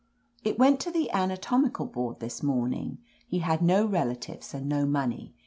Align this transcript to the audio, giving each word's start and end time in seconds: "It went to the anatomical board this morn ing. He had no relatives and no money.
"It 0.43 0.57
went 0.57 0.79
to 0.79 0.89
the 0.89 1.11
anatomical 1.11 1.85
board 1.85 2.21
this 2.21 2.41
morn 2.41 2.73
ing. 2.73 2.97
He 3.27 3.37
had 3.37 3.61
no 3.61 3.85
relatives 3.85 4.51
and 4.51 4.67
no 4.67 4.87
money. 4.87 5.35